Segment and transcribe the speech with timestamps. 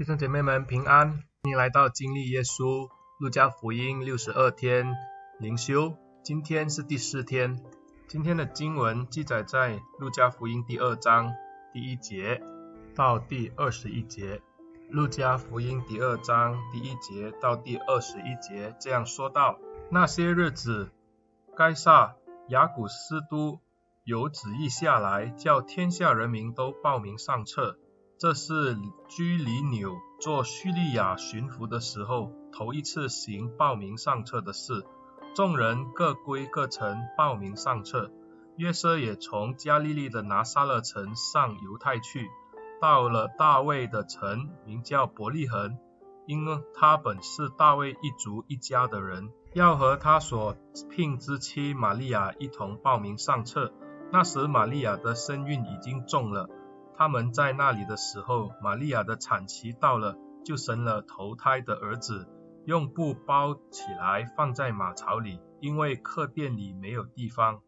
[0.00, 1.20] 弟兄姐妹们平安，欢
[1.50, 4.96] 迎来到经历耶稣路加福音六十二天
[5.38, 7.62] 灵修，今天是第四天。
[8.08, 11.34] 今天的经文记载在路加福音第二章
[11.74, 12.40] 第一节
[12.94, 14.40] 到第二十一节。
[14.88, 19.58] 路加福音第二章第一节到第二十一节这样说道：
[19.90, 20.90] 那些日子，
[21.54, 22.16] 该撒
[22.48, 23.60] 亚古斯都
[24.04, 27.78] 有旨意下来，叫天下人民都报名上册。
[28.20, 28.76] 这是
[29.08, 34.84] 居里纽做叙利亚巡抚的时候，头一次行报名上册的事。
[35.34, 38.12] 众人各归各城报名上册。
[38.58, 42.28] 约瑟也从加利利的拿撒勒城上犹太去，
[42.78, 45.78] 到了大卫的城，名叫伯利恒，
[46.26, 50.54] 因他本是大卫一族一家的人，要和他所
[50.90, 53.72] 聘之妻玛利亚一同报名上册。
[54.12, 56.50] 那时玛利亚的身孕已经重了。
[57.00, 62.28] 他们在那里的时候，玛利亚的产期到了，就生了头胎的儿子，
[62.66, 67.62] 用布包起来放在马槽里，因为客店里没有地方。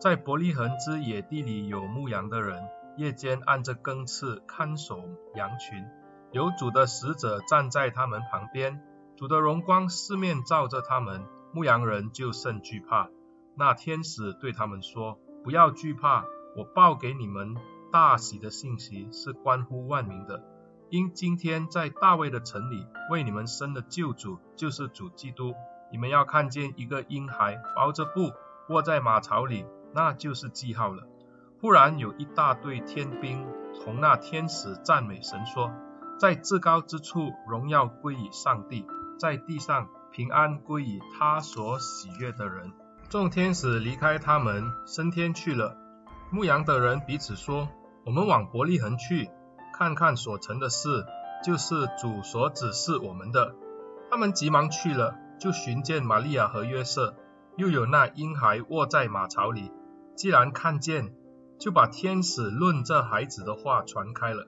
[0.00, 2.62] 在伯利恒之野地里有牧羊的人，
[2.96, 5.84] 夜间按着更次看守羊群，
[6.30, 8.82] 有主的使者站在他们旁边，
[9.18, 13.10] 主的荣光四面照着他们，牧羊人就甚惧怕。
[13.54, 16.24] 那天使对他们说：“不要惧怕，
[16.56, 17.54] 我报给你们。”
[17.92, 20.42] 大喜的信息是关乎万民的，
[20.88, 25.52] 因今天在大卫的城里为你们生的救主就是主基督。
[25.90, 28.32] 你们要看见一个婴孩包着布
[28.70, 31.06] 卧在马槽里，那就是记号了。
[31.60, 33.46] 忽然有一大队天兵
[33.84, 35.70] 同那天使赞美神说，
[36.18, 38.86] 在至高之处荣耀归于上帝，
[39.18, 42.72] 在地上平安归于他所喜悦的人。
[43.10, 45.76] 众天使离开他们升天去了。
[46.30, 47.68] 牧羊的人彼此说。
[48.04, 49.30] 我们往伯利恒去，
[49.72, 51.06] 看看所成的事，
[51.44, 53.54] 就是主所指示我们的。
[54.10, 57.14] 他们急忙去了，就寻见玛利亚和约瑟，
[57.56, 59.70] 又有那婴孩卧在马槽里。
[60.16, 61.14] 既然看见，
[61.58, 64.46] 就把天使论这孩子的话传开了。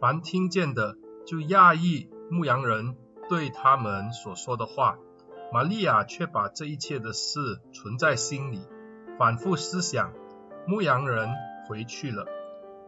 [0.00, 0.96] 凡听见的，
[1.26, 2.96] 就讶异牧羊人
[3.28, 4.98] 对他们所说的话。
[5.52, 8.60] 玛利亚却把这一切的事存在心里，
[9.16, 10.12] 反复思想。
[10.66, 11.28] 牧羊人
[11.68, 12.26] 回去了。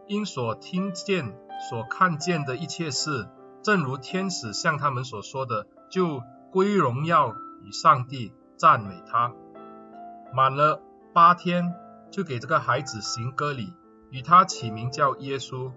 [0.09, 1.37] 因所听见、
[1.69, 3.29] 所看见的一切事，
[3.61, 9.31] 正如天使向他们所说的，就归荣耀与上帝，赞美他。
[10.33, 10.81] 满了
[11.13, 11.75] 八天，
[12.09, 13.71] 就给这个孩子行割礼，
[14.09, 15.71] 与他起名叫耶稣。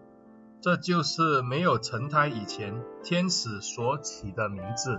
[0.62, 4.98] 这就是没有成胎以前，天使所起的名字。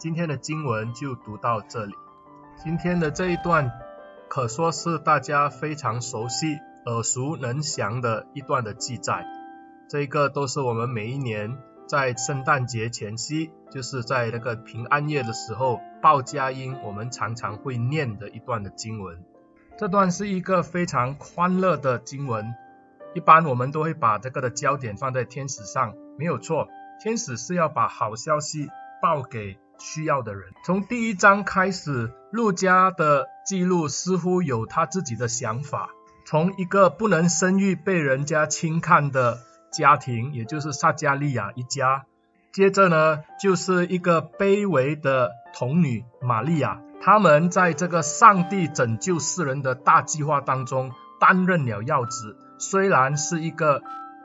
[0.00, 1.94] 今天的经文就读到这里。
[2.60, 3.70] 今天的这一段，
[4.28, 6.58] 可说是大家非常熟悉。
[6.86, 9.24] 耳熟能详的一段的记载，
[9.88, 11.56] 这一个都是我们每一年
[11.86, 19.24] 在圣诞节前夕，就是在那个平安夜的时候报佳音，我们常常会念的一段的经文。
[19.78, 22.54] 这段是一个非常欢乐的经文，
[23.14, 26.68] 一般我们都会把这个的焦点放在天使上，没有错，
[27.02, 28.68] 天使是要把好消息
[29.00, 30.52] 报给需要的人。
[30.64, 35.88] 从第一章开始，路加的记录似乎有他自己的想法。
[36.26, 39.40] 从一个不能生育、被人家轻看的
[39.70, 42.06] 家庭，也就是撒迦利亚一家，
[42.50, 52.36] 接着呢，就是一个卑微的童女玛利亚，他们在这个上帝拯救世人的大计划当中担任了要职。
[52.58, 53.82] 虽然是一个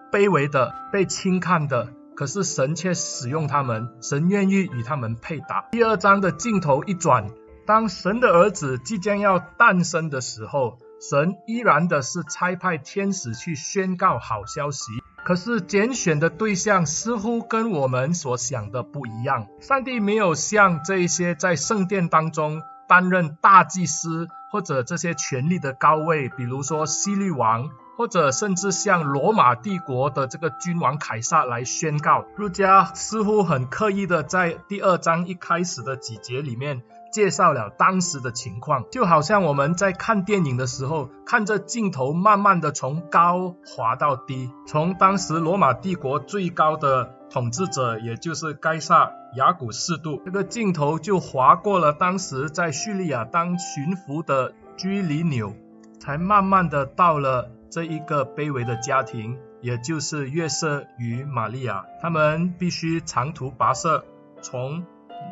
[0.09, 5.67] 卑微的、被轻看的，可是神却使用他们，神愿意与他们配搭。
[5.71, 7.27] 第二章的镜头一转，
[7.65, 10.79] 当神的儿子即将要诞生的时候。
[10.99, 14.91] 神依然的是差派天使去宣告好消息，
[15.23, 19.47] 可是拣选的对象似乎跟我们所想的不一样。
[19.61, 32.25] 上帝没有像这一些在圣殿当中担任大祭司或者这些权力的高位，比如说希律王，或者甚至像罗马帝国的这个君王凯撒来宣告。
[32.35, 36.81] 路加似乎很刻意的在第二章一开始的几节里面。
[37.11, 55.53] 介绍了当时的情况，就好像我们在看电影的时候，看着镜头慢慢的从高滑到低，从当时罗马帝国最高的统治者，也就是该萨·雅古四度，这个镜头就划过了当时在叙利亚当巡抚的居里纽，
[55.99, 64.03] 才慢慢的到了这一个卑微的家庭，也就是约瑟与玛利亚，他们必须长途跋涉，
[64.41, 64.83] 从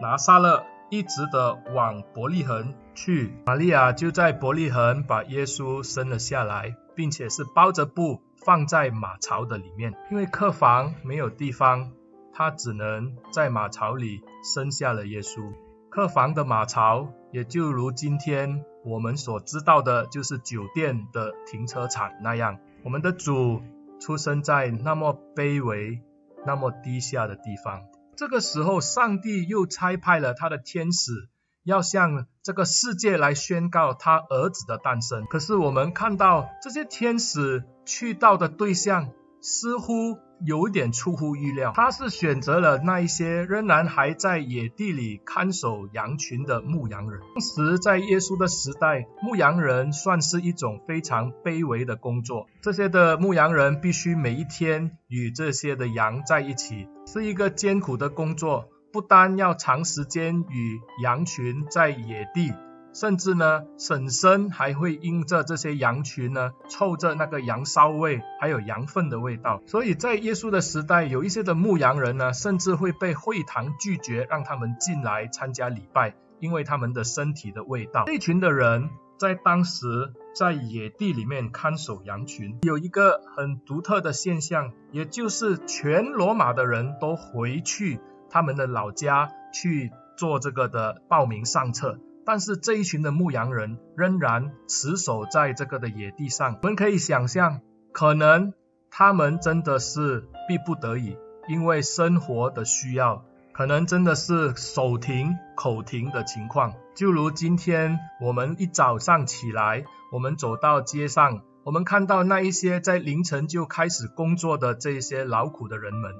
[0.01, 0.63] 拿撒勒。
[0.89, 11.91] 一直的往伯利恒去，玛利亚就在伯利恒把耶稣生了下来，并且是包着布放在马槽的里面，因为客房没有地方，
[12.33, 15.51] 他只能在马槽里生下了耶稣。
[15.89, 22.59] 客房的马槽，也就如今天我们所知道的，就是酒店的停车场那样。
[22.83, 23.61] 我们的主
[23.99, 25.99] 出生在那么卑微、
[26.45, 27.81] 那么低下的地方。
[28.17, 31.29] 这个时候，上帝又差派了他的天使，
[31.63, 35.25] 要向这个世界来宣告他儿子的诞生。
[35.27, 47.19] 可是我们看到这些天使去到的对象，似乎有一点出乎意料，他是选择了那一些仍然还在野地里看守羊群的牧羊人。
[47.35, 52.47] 当时在耶稣的时代，牧羊人算是一种非常卑微的工作。
[52.61, 62.53] 这些的牧羊人必须每一天与这些的羊在一起，是一个艰苦的工作，不单要长时间与羊群在野地。
[62.99, 69.61] 甚至呢，婶婶还会因着这些羊群呢，臭着那个羊骚味，还有羊粪的味道。
[69.67, 78.05] 所以在耶稣的时代，有一些的牧羊人呢，甚至会被会堂拒绝让他们进来参加礼拜，因为他们的身体的味道。
[78.07, 78.89] 这群的人
[79.19, 87.99] 在当时在野地里面看守羊群，有一个很独特的现象，也就是全罗马的人都回去
[88.31, 91.99] 他们的老家去做这个的报名上册。
[92.27, 96.59] 但是这一群的牧羊人仍然死守在这个的野地上。
[96.61, 97.61] 我们可以想象，
[97.93, 98.53] 可能
[98.91, 101.15] 他们真的是逼不得已，
[101.47, 106.73] 因为生活的需要，可能真的是手停口停的情况。
[106.95, 116.11] 就如今天我们一早上起来，我们走到街上，我们看到那一些在凌晨就开始工作的这些劳苦的人们，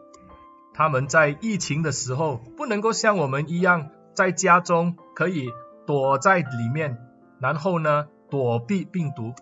[0.74, 5.51] 他们在疫情的时候不能够像我们一样在家中可以。
[5.87, 6.99] 躲在里面，
[7.39, 9.33] 然后呢，躲避病毒。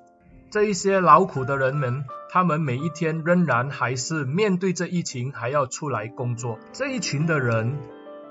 [0.51, 6.59] 这一些劳苦的人们，他们每一天仍然还是面对着疫情，还要出来工作。
[6.71, 7.77] 这一群的人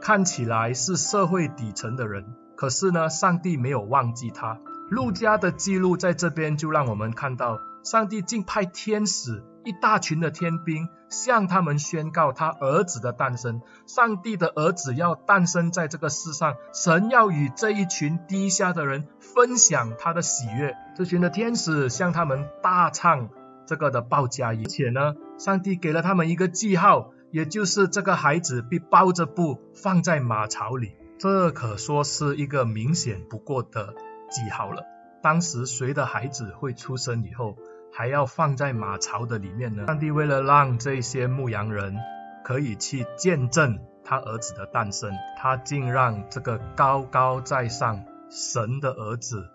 [0.01, 2.25] 看起来是社会底层的人，
[2.57, 4.59] 可是呢，上帝没有忘记他。
[4.91, 9.45] 路加的记录在这边就让我们看到，上帝竟派天使。
[9.67, 20.77] 一大群的天兵向他们宣告他儿子的诞生，上帝的儿子要诞生在这个世上，神要与这一群低下的人分享他的喜悦。
[20.95, 23.31] 这群的天使向他们大唱
[23.67, 33.95] 这个的报佳音，而且呢，上帝给了他们一个记号，也就是这个孩子被包着布放在马槽里，这可说是一个明显不过的
[34.31, 34.83] 记号了。
[35.23, 37.57] 当时谁的孩子会出生以后，
[37.97, 39.87] 还要放在马槽的里面呢？
[39.87, 41.97] 上帝为了让这些牧羊人
[42.43, 49.49] 可以去见证他儿子的诞生，他竟让这个高高在上神的儿子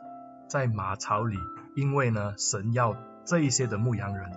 [0.47, 1.35] 在马槽里，
[1.75, 2.95] 因为呢，神要
[3.25, 4.31] 这一些的牧羊人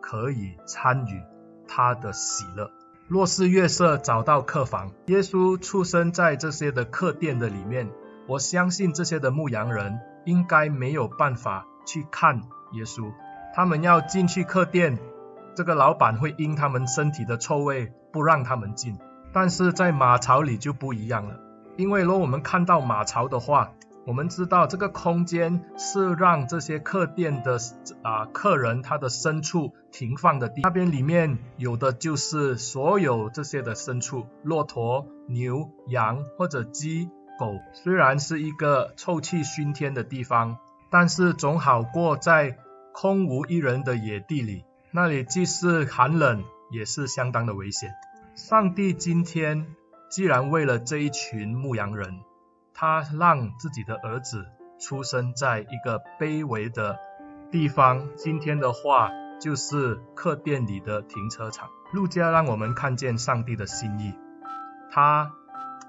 [0.00, 1.20] 可以参与
[1.66, 2.70] 他的喜乐。
[3.08, 7.90] 若是月色找到客房，耶稣出生在这些的客店的里面，
[8.28, 13.10] 我相信这些的牧羊人应该没有办法去看耶稣。
[13.58, 15.00] 他们要进去客店，
[15.56, 18.96] 这个老板会因他们身体的臭味不让他们进。
[19.32, 21.40] 但是在马槽里就不一样了，
[21.76, 23.72] 因为如果我们看到马槽的话，
[24.06, 27.58] 我们知道这个空间是让这些客店的
[28.02, 30.60] 啊客人他的牲畜停放的地。
[30.62, 37.56] 那边里面有的就是所有这些的牲畜，骆驼、牛、羊或者鸡、狗。
[37.72, 40.58] 虽然是一个臭气熏天的地方，
[40.92, 42.56] 但是总好过在。
[43.00, 47.92] 空无一人的野地里，那里既是寒冷，也是相当的危险。
[48.34, 49.68] 上帝今天
[50.10, 52.22] 既然为了这一群牧羊人，
[52.74, 54.46] 他让自己的儿子
[54.80, 56.98] 出生在一个卑微的
[57.52, 58.08] 地方。
[58.16, 61.68] 今天的话就是客店里的停车场。
[61.92, 64.12] 路加让我们看见上帝的心意，
[64.90, 65.30] 他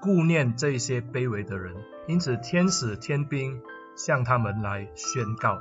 [0.00, 1.74] 顾念这些卑微的人，
[2.06, 3.60] 因此天使天兵
[3.96, 5.60] 向他们来宣告。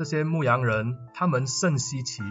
[0.00, 2.22] 这些牧羊人，他们甚稀奇，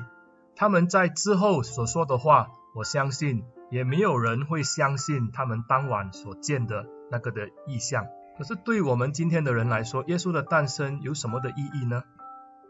[0.56, 8.08] 他们在之后所说的话，我相信也没有人会相信他们当晚所见的那个的异象。
[8.40, 12.02] 可是对我们今天的人来说，耶稣的诞生有什么的意义呢？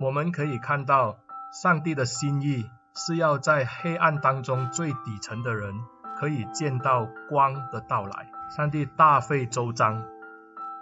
[0.01, 1.19] 我们可以看到，
[1.53, 5.75] 上帝的心意是要在黑暗当中最底层的人
[6.19, 8.29] 可以见到光的到来。
[8.53, 10.03] 上帝大费周章，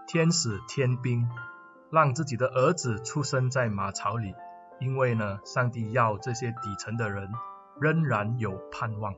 [0.07, 1.29] 天使天兵。
[1.91, 4.33] 让自己的儿子出生在马槽里，
[4.79, 7.29] 因为呢，上帝要这些底层的人
[7.79, 9.13] 仍然有盼望。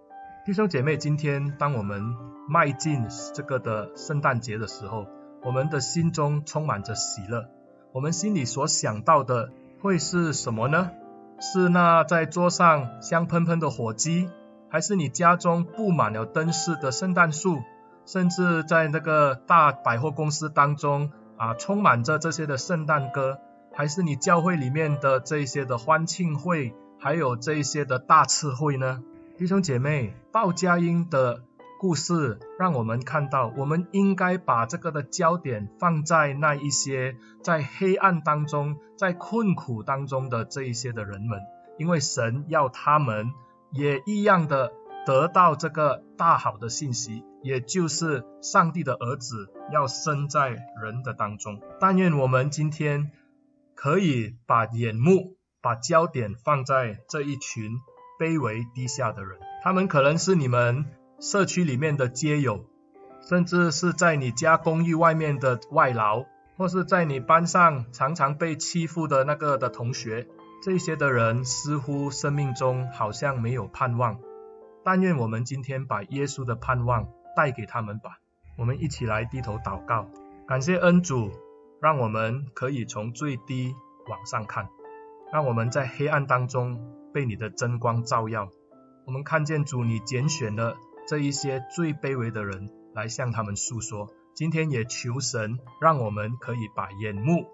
[0.46, 2.16] 弟兄姐妹，今天当我们
[2.48, 5.06] 迈进这个的圣诞节的时候，
[5.44, 7.46] 我们的心中充满着喜乐。
[7.92, 10.92] 我们心里所想到的会是什么呢？
[11.40, 14.30] 是那在桌上香喷喷的火鸡，
[14.70, 17.60] 还是你家中布满了灯饰的圣诞树，
[18.06, 23.40] 甚至在那个大百货公司当中啊，充满着这些的圣诞歌，
[23.74, 29.02] 还是你教会里面的这些的欢庆会，还有这一些的大次会呢？
[29.38, 31.44] 弟兄姐妹，报佳音的
[31.80, 41.40] 故事让我们看到，我们应该把这个的焦点放在那一些在黑暗当中、在困苦当中的这一些的人们，
[41.78, 43.32] 因为神要他们。
[43.72, 44.72] 也一样的
[45.06, 50.50] 得到这个大好的信息，也就是上帝的儿子要生在
[50.82, 51.62] 人的当中。
[51.80, 53.12] 但愿我们今天
[53.76, 57.72] 可以把眼目、把焦点放在这一群
[58.20, 59.40] 卑微低下的人。
[59.64, 60.86] 他们可能是你们
[61.20, 62.66] 社区里面的街友，
[63.28, 66.26] 甚至是在你家公寓外面的外劳，
[66.58, 70.28] 或是在你班上常常被欺负的那个的同学。
[70.62, 74.20] 这些的人似乎生命中好像没有盼望，
[74.84, 78.20] 但愿我们今天把耶稣的盼望带给他们吧。
[78.58, 80.10] 我们一起来低头祷告，
[80.48, 81.32] 感谢恩主，
[81.82, 83.74] 让我们可以从最低
[84.10, 84.70] 往上看，
[85.32, 86.80] 让我们在黑暗当中
[87.14, 88.50] 被你的真光照耀。
[89.06, 90.76] 我们看见主，你拣选了
[91.08, 94.10] 这一些最卑微的人来向他们诉说。
[94.36, 97.46] 今天也求神，让我们可以把眼目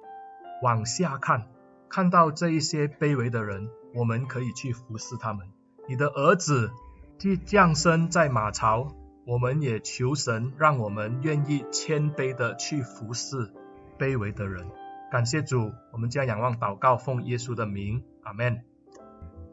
[0.62, 1.48] 往下看。
[1.90, 5.48] 看到这一些卑微的人，我们可以去服侍他们。
[5.88, 6.72] 你的儿子
[7.18, 8.90] 既降生在马槽，
[9.26, 13.54] 我们也求神，让我们愿意谦卑的去服侍
[13.98, 14.68] 卑微的人。
[15.12, 18.64] 感谢主，我们将仰望祷告，奉耶稣的名，阿门。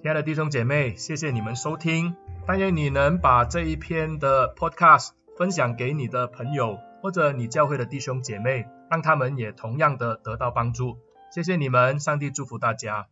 [0.02, 2.16] 亲爱的弟兄姐妹，谢谢你们收听。
[2.48, 10.98] 但愿你能把这一篇的 podcast 分享给你的朋友，或者你教会的弟兄姐妹，让他们也同样的得到帮助。
[11.30, 13.06] 谢谢你们，上帝祝福大家。